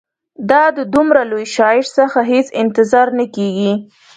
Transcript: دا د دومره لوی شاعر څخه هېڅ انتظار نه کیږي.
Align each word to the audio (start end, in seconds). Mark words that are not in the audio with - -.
دا 0.49 0.63
د 0.77 0.79
دومره 0.93 1.21
لوی 1.31 1.45
شاعر 1.55 1.85
څخه 1.97 2.19
هېڅ 2.31 2.47
انتظار 2.63 3.07
نه 3.19 3.25
کیږي. 3.35 3.73